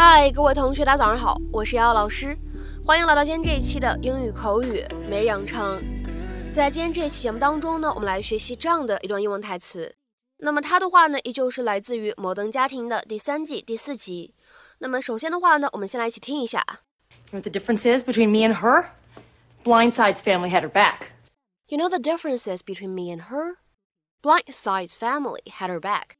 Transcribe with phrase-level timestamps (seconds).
[0.00, 2.38] 嗨，各位同学，大家早上好，我是瑶瑶老师，
[2.86, 5.82] 欢迎来到今天这一期的英语口语每日养成。
[6.52, 9.96] 在今天这一期节目当中呢，我们来学习这样的一段英文台词。
[10.36, 14.36] 那么它的话呢，依旧是来自于《摩登家庭》的第三季第四集。
[14.78, 16.64] 那么首先的话呢，我们先来一起听一下。
[17.32, 18.90] You know what the difference is between me and her?
[19.64, 21.08] Blindside's family had her back.
[21.66, 23.56] You know the difference is between me and her?
[24.22, 26.10] Blindside's family had her back.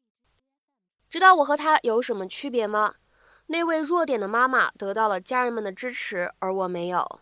[1.08, 2.96] 知道我和她有什么区别吗？
[3.47, 7.21] 那位弱点的妈妈得到了家人们的支持，而我没有。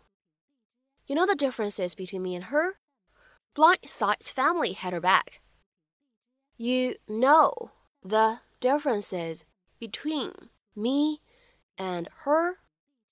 [1.06, 2.76] You know the differences between me and her?
[3.54, 5.42] Blindside's family had her back.
[6.56, 9.42] You know the differences
[9.80, 11.22] between me
[11.76, 12.60] and her?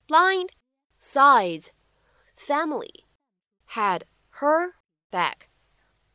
[0.08, 1.71] Blindside's
[2.38, 3.05] family
[3.75, 4.03] had
[4.39, 4.75] her
[5.11, 5.50] back.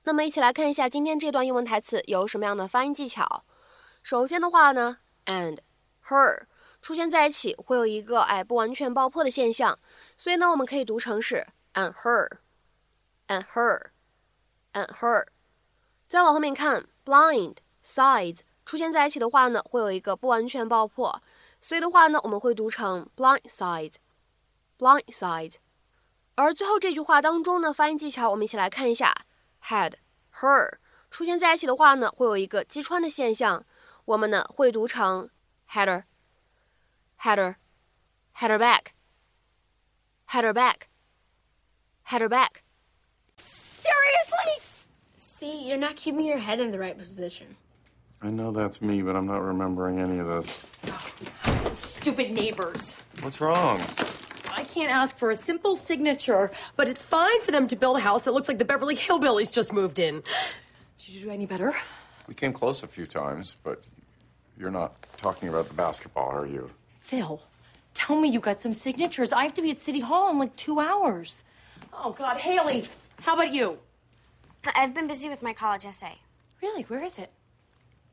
[0.04, 3.44] 那么一起来看一下今天这段英文台词有什么样的发音技巧。
[4.02, 5.58] 首先的话呢，and
[6.06, 6.46] her
[6.81, 9.77] 出现在一起会有一个哎不完全爆破的现象，
[10.16, 15.25] 所以呢我们可以读成是 and her，and her，and her。
[16.08, 21.21] 再往后面看，blind sides 出现在一起的话呢会有一个不完全爆破，
[21.59, 25.55] 所以的话呢我们会读成 blind sides，blind sides。
[26.36, 29.14] 而最后这句话当中呢发音技巧我们一起来看一下
[29.66, 29.95] ，had
[30.36, 30.77] her
[31.11, 33.66] 出现在一起的话呢会有一个击穿的现象，
[34.05, 35.30] 我们呢会读成
[35.69, 36.05] header。
[37.19, 37.57] Had her,
[38.31, 38.93] had her back,
[40.27, 40.87] had her back,
[42.03, 42.63] had her back.
[43.37, 44.87] Seriously?
[45.17, 47.57] See, you're not keeping your head in the right position.
[48.21, 50.63] I know that's me, but I'm not remembering any of this.
[51.73, 52.95] Stupid neighbors.
[53.21, 53.81] What's wrong?
[54.55, 58.01] I can't ask for a simple signature, but it's fine for them to build a
[58.01, 60.23] house that looks like the Beverly Hillbillies just moved in.
[60.97, 61.75] Did you do any better?
[62.27, 63.83] We came close a few times, but
[64.58, 66.69] you're not talking about the basketball, are you?
[67.09, 67.42] Phil,
[67.95, 69.33] tell me you got some signatures.
[69.33, 71.43] I have to be at City Hall in like two hours.
[71.92, 72.37] Oh, God.
[72.37, 72.86] Haley,
[73.21, 73.80] how about you?
[74.75, 76.20] I've been busy with my college essay.
[76.61, 76.83] Really?
[76.83, 77.31] Where is it?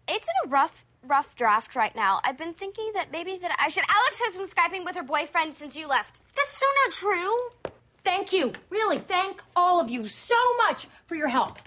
[0.08, 2.20] It's in a rough, rough draft right now.
[2.24, 3.84] I've been thinking that maybe that I should.
[3.86, 6.20] Alex has been Skyping with her boyfriend since you left.
[6.34, 7.72] That's so not true.
[8.02, 8.54] Thank you.
[8.70, 11.58] Really, thank all of you so much for your help.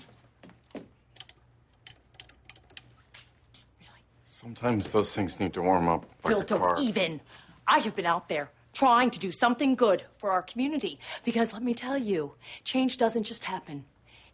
[4.38, 6.04] Sometimes those things need to warm up.
[6.22, 6.76] Like Phil, a don't car.
[6.78, 7.20] even.
[7.66, 11.62] I have been out there trying to do something good for our community because let
[11.62, 12.34] me tell you,
[12.64, 13.84] change doesn't just happen.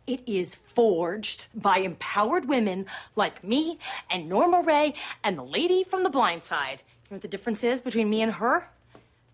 [0.07, 3.79] It is forged by empowered women like me
[4.11, 6.83] and Norma Ray and the lady from the blind side.
[7.05, 8.71] You know what the difference is between me and her?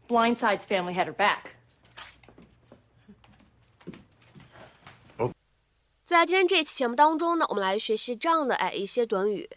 [0.08, 1.52] Blindside's family had her back.
[6.04, 9.48] 在今天这期节目当中呢，我们来学习这样的哎一些短语。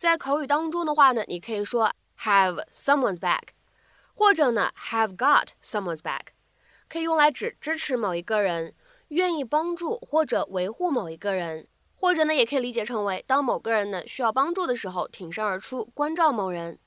[0.00, 3.48] 在口语当中的话呢，你可以说 have someone's back，
[4.14, 6.28] 或者呢 have got someone's back，
[6.88, 8.74] 可以用来指支持某一个人，
[9.08, 16.78] 愿意帮助或者维护某一个人，或者呢也可以理解成为当某个人呢需要帮助的时候，挺身而出，关照某人。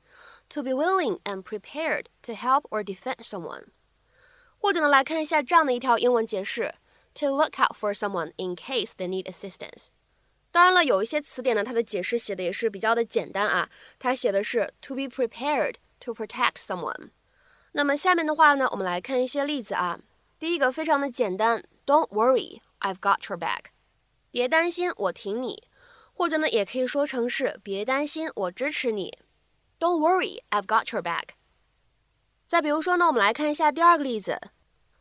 [0.50, 3.66] To be willing and prepared to help or defend someone，
[4.58, 6.74] 或者呢来看一下这样的一条英文解释
[7.14, 9.90] ：To look out for someone in case they need assistance。
[10.54, 13.72] 当然了，有一些词典呢，它的解释写的也是比较的简单啊。
[13.98, 17.10] 它写的是 to be prepared to protect someone。
[17.72, 20.00] 那么下面的话呢，我们来看一些例子啊。
[20.38, 23.72] 第一个非常的简单，Don't worry, I've got your back。
[24.30, 25.64] 别担心，我挺你。
[26.14, 29.18] 或者呢，也可以说成是别担心，我支持你。
[29.80, 31.30] Don't worry, I've got your back。
[32.46, 34.40] 再比如说呢，我们来看一下第二个例子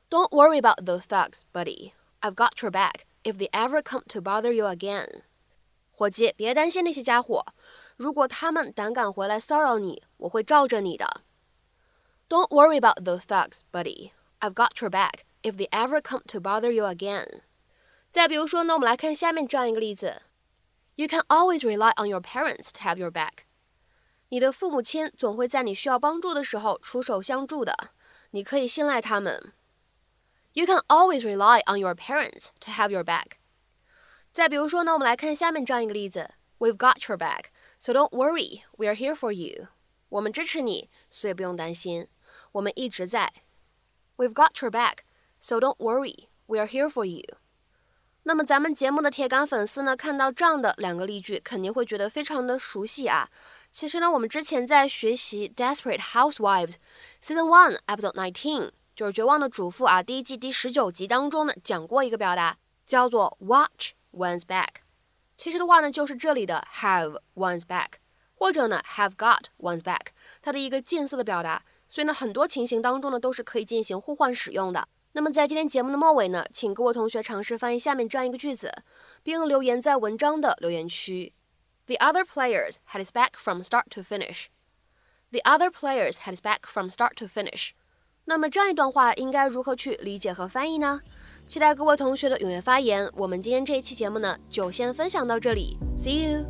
[0.08, 1.92] ，Don't worry about those thugs, buddy.
[2.22, 5.24] I've got your back if they ever come to bother you again.
[6.02, 7.46] 伙计，别担心那些家伙，
[7.96, 11.22] 如果他们胆敢回来骚扰你，我会罩着你的。
[12.28, 14.10] Don't worry about the thugs, buddy.
[14.40, 17.42] I've got your back if they ever come to bother you again.
[18.10, 20.22] 再比如说呢，我们来看下面这样一个例子
[20.96, 23.44] ：You can always rely on your parents to have your back.
[24.30, 27.90] 你的父母亲总会在你需要帮助的时候出手相助的，
[28.32, 29.52] 你可以信赖他们。
[30.54, 33.36] You can always rely on your parents to have your back.
[34.32, 37.46] 再比如说呢，我们来看下面这样一个例子：We've got your back,
[37.78, 39.68] so don't worry, we're here for you。
[40.08, 42.08] 我们支持你，所以不用担心，
[42.52, 43.30] 我们一直在。
[44.16, 45.00] We've got your back,
[45.38, 47.36] so don't worry, we're here for you。
[48.22, 53.28] 那么咱们节目的铁杆粉丝呢，看到这样的两个例句，肯定会觉得非常的熟悉啊。
[53.70, 56.74] 其实呢，我们之前在学习《Desperate Housewives》
[57.20, 62.56] Season One Episode Nineteen，就是《绝望的主妇》啊，第一季第十九集当中呢，讲过一个表达，
[62.86, 63.92] 叫做 “watch”。
[64.12, 64.82] One's back，
[65.36, 67.92] 其实的话呢，就是这里的 have one's back，
[68.34, 70.08] 或者呢 have got one's back，
[70.40, 74.86] 它的一个近似的表达，所以呢很多情形当中呢都是可以进行互换使用的。
[75.14, 78.72] 那么在今天节目的末尾呢，请各位同学尝试翻译下面这样一个句子，
[79.22, 81.34] 并留言在文章的留言区。
[81.86, 84.46] The other players had his back from start to finish.
[85.30, 87.70] The other players had his back from start to finish.
[88.24, 91.02] 那么这样一段话应该如何去理解和翻译呢？
[91.46, 93.08] 期待各位同学的踊跃发言。
[93.14, 95.76] 我们今天这一期节目呢，就先分享到这里。
[95.98, 96.46] See you.